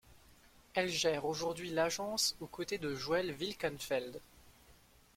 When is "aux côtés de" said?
2.39-2.95